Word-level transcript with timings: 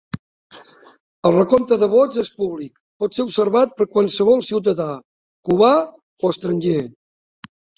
El 1.29 1.35
recompte 1.35 1.77
de 1.81 1.89
vots 1.91 2.21
és 2.23 2.31
públic, 2.39 2.81
pot 3.05 3.17
ser 3.19 3.27
observat 3.27 3.77
per 3.83 3.89
qualsevol 3.97 4.43
ciutadà, 4.49 4.89
cubà 5.51 5.73
o 5.77 6.33
estranger. 6.37 6.83